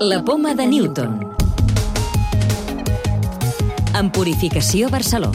[0.00, 1.18] La poma de Newton.
[3.98, 5.32] En Purificació Barceló.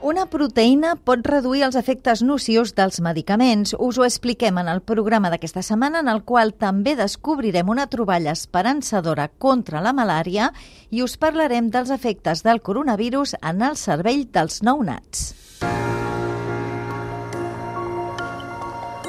[0.00, 3.74] Una proteïna pot reduir els efectes nocius dels medicaments.
[3.78, 8.32] Us ho expliquem en el programa d'aquesta setmana, en el qual també descobrirem una troballa
[8.32, 10.48] esperançadora contra la malària
[10.88, 15.47] i us parlarem dels efectes del coronavirus en el cervell dels nounats.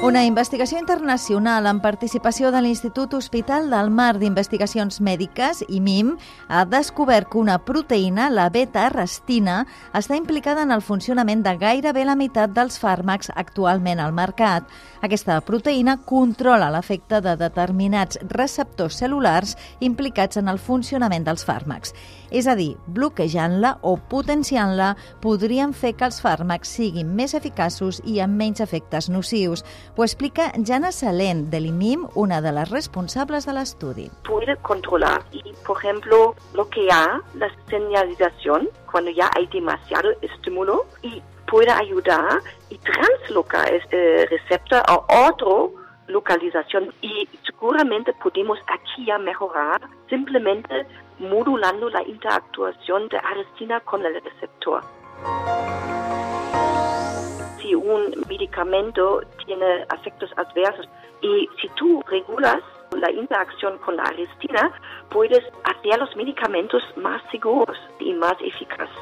[0.00, 6.14] Una investigació internacional amb participació de l'Institut Hospital del Mar d'Investigacions Mèdiques, IMIM,
[6.48, 12.16] ha descobert que una proteïna, la beta-arrestina, està implicada en el funcionament de gairebé la
[12.16, 14.64] meitat dels fàrmacs actualment al mercat.
[15.04, 19.52] Aquesta proteïna controla l'efecte de determinats receptors cel·lulars
[19.84, 21.92] implicats en el funcionament dels fàrmacs.
[22.30, 28.20] És a dir, bloquejant-la o potenciant-la podrien fer que els fàrmacs siguin més eficaços i
[28.22, 29.64] amb menys efectes nocius.
[29.96, 34.10] Ho explica Jana Salén, de l'IMIM, una de les responsables de l'estudi.
[34.24, 41.70] Puede controlar y, por ejemplo, bloquear la señalización cuando ya hay demasiado estímulo y puede
[41.70, 45.74] ayudar y translocar este receptor a otro
[46.10, 50.86] localización y seguramente podemos aquí ya mejorar simplemente
[51.18, 54.82] modulando la interactuación de arestina con el receptor.
[57.60, 60.88] Si un medicamento tiene efectos adversos
[61.20, 62.60] y si tú regulas
[62.96, 64.72] la interacción con la arestina,
[65.10, 68.96] puedes hacer los medicamentos más seguros y más eficaces.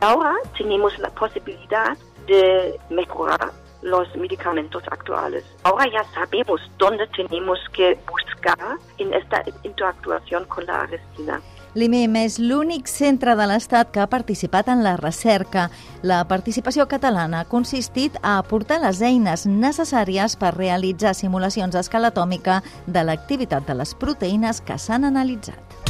[0.00, 3.50] Ahora tenemos la posibilidad de mejorar
[3.82, 5.44] los medicamentos actuales.
[5.64, 11.40] Ahora ya sabemos dónde tenemos que buscar en esta interactuación con la arestina.
[11.78, 15.68] L'IMEM és l'únic centre de l'Estat que ha participat en la recerca.
[16.02, 22.10] La participació catalana ha consistit a aportar les eines necessàries per realitzar simulacions a escala
[22.10, 25.87] atòmica de l'activitat de les proteïnes que s'han analitzat.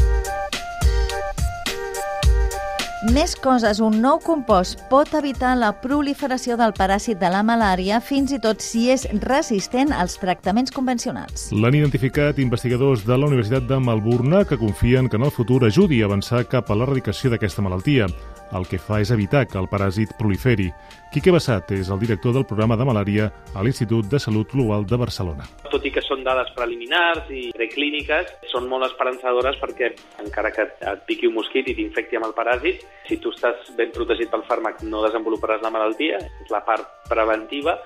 [3.06, 3.78] Més coses.
[3.78, 8.58] Un nou compost pot evitar la proliferació del paràsit de la malària fins i tot
[8.64, 11.52] si és resistent als tractaments convencionals.
[11.54, 16.02] L'han identificat investigadors de la Universitat de Melbourne que confien que en el futur ajudi
[16.02, 18.10] a avançar cap a l'erradicació d'aquesta malaltia.
[18.56, 20.70] El que fa és evitar que el paràsit proliferi.
[21.12, 24.98] Quique Bassat és el director del programa de malària a l'Institut de Salut Global de
[25.00, 25.44] Barcelona.
[25.68, 29.92] Tot i que són dades preliminars i preclíniques, són molt esperançadores perquè
[30.24, 33.92] encara que et piqui un mosquit i t'infecti amb el paràsit, si tu estàs ben
[33.94, 37.78] protegit pel fàrmac no desenvoluparàs la malaltia, és la part preventiva,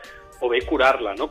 [0.43, 1.31] o bé curar-la, no?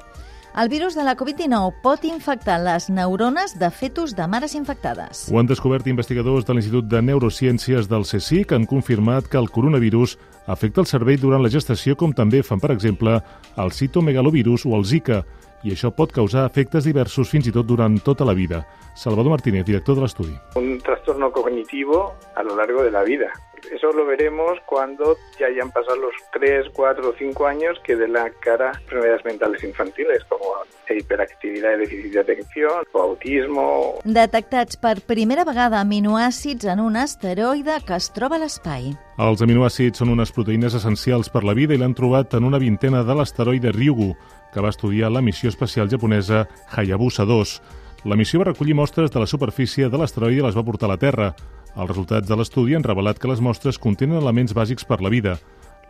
[0.53, 5.21] El virus de la Covid-19 pot infectar les neurones de fetus de mares infectades.
[5.31, 9.47] Ho han descobert investigadors de l'Institut de Neurociències del CSIC que han confirmat que el
[9.49, 10.17] coronavirus
[10.51, 13.21] afecta el cervell durant la gestació com també fan, per exemple,
[13.55, 15.21] el citomegalovirus o el Zika,
[15.63, 18.63] i això pot causar efectes diversos fins i tot durant tota la vida.
[18.95, 20.35] Salvador Martínez, director de l'estudi.
[20.55, 23.31] Un trastorno cognitivo a lo largo de la vida.
[23.71, 28.07] Eso lo veremos cuando ya hayan pasado los 3, 4 o 5 años que de
[28.07, 30.45] la cara enfermedades mentales infantiles como
[30.89, 33.99] hiperactividad déficit de atención o autismo.
[34.03, 38.91] Detectats per primera vegada aminoàcids en un asteroide que es troba a l'espai.
[39.21, 43.05] Els aminoàcids són unes proteïnes essencials per la vida i l'han trobat en una vintena
[43.07, 44.11] de l'asteroide Ryugu,
[44.53, 47.61] que va estudiar la missió espacial japonesa Hayabusa 2.
[48.03, 50.93] La missió va recollir mostres de la superfície de l'asteroide i les va portar a
[50.93, 51.33] la Terra.
[51.75, 55.37] Els resultats de l'estudi han revelat que les mostres contenen elements bàsics per la vida.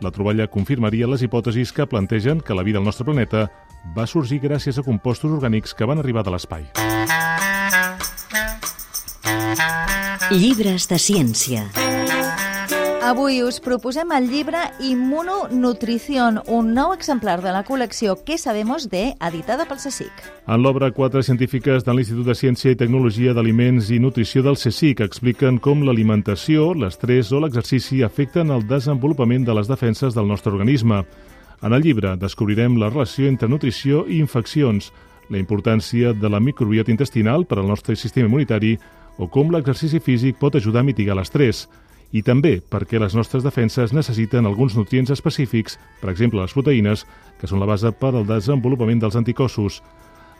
[0.02, 3.48] La troballa confirmaria les hipòtesis que plantegen que la vida al nostre planeta
[3.96, 6.66] va sorgir gràcies a compostos orgànics que van arribar de l'espai.
[10.32, 11.81] Llibres de ciència.
[13.02, 19.16] Avui us proposem el llibre Immunonutrición, un nou exemplar de la col·lecció Què sabemos de,
[19.26, 20.22] editada pel CSIC.
[20.46, 25.02] En l'obra, quatre científiques de l'Institut de Ciència i Tecnologia d'Aliments i Nutrició del CSIC
[25.02, 31.02] expliquen com l'alimentació, l'estrès o l'exercici afecten el desenvolupament de les defenses del nostre organisme.
[31.58, 34.92] En el llibre descobrirem la relació entre nutrició i infeccions,
[35.26, 38.76] la importància de la microbiota intestinal per al nostre sistema immunitari
[39.18, 41.66] o com l'exercici físic pot ajudar a mitigar l'estrès
[42.12, 47.06] i també perquè les nostres defenses necessiten alguns nutrients específics, per exemple les proteïnes,
[47.40, 49.80] que són la base per al desenvolupament dels anticossos.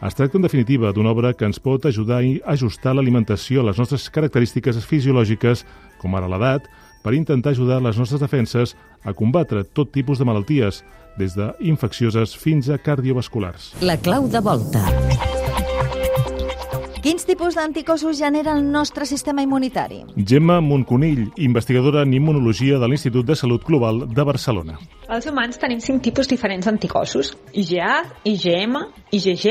[0.03, 3.79] Es tracta, en definitiva, d'una obra que ens pot ajudar a ajustar l'alimentació a les
[3.79, 5.63] nostres característiques fisiològiques,
[6.03, 6.67] com ara l'edat,
[7.03, 10.83] per intentar ajudar les nostres defenses a combatre tot tipus de malalties,
[11.19, 13.73] des d'infeccioses fins a cardiovasculars.
[13.83, 15.32] La clau de volta.
[17.13, 19.99] Quins tipus d'anticossos genera el nostre sistema immunitari?
[20.17, 24.79] Gemma Monconill, investigadora en immunologia de l'Institut de Salut Global de Barcelona.
[25.13, 27.35] Els humans tenim cinc tipus diferents d'anticossos.
[27.53, 27.99] IgA,
[28.33, 28.81] IgM,
[29.13, 29.45] IgG,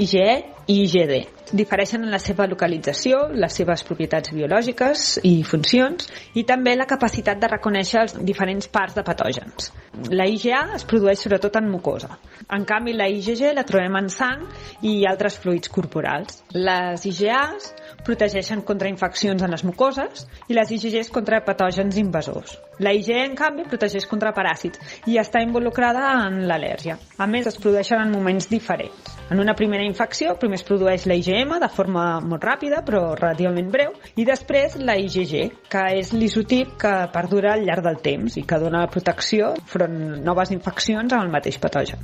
[0.00, 0.26] IgE
[0.72, 1.18] i IgD.
[1.52, 6.08] Difereixen en la seva localització, les seves propietats biològiques i funcions
[6.40, 9.68] i també la capacitat de reconèixer els diferents parts de patògens.
[10.16, 12.16] La IgA es produeix sobretot en mucosa.
[12.56, 14.46] En canvi, la IgG la trobem en sang
[14.88, 16.40] i altres fluids corporals.
[16.56, 17.68] Les IgAs
[18.06, 22.56] protegeixen contra infeccions en les mucoses i les IgGs contra patògens invasors.
[22.82, 26.96] La IgE, en canvi, protegeix contra paràsits i està involucrada en l'al·lèrgia.
[27.18, 29.12] A més, es produeixen en moments diferents.
[29.30, 33.70] En una primera infecció, primer es produeix la IgM de forma molt ràpida, però relativament
[33.72, 35.32] breu, i després la IgG,
[35.72, 40.52] que és l'isotip que perdura al llarg del temps i que dona protecció front noves
[40.54, 41.98] infeccions amb el mateix patogen.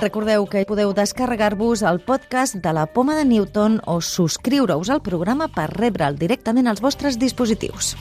[0.00, 5.48] Recordeu que podeu descarregar-vos el podcast de la Poma de Newton o subscriure-us al programa
[5.52, 7.94] per rebre'l directament als vostres dispositius.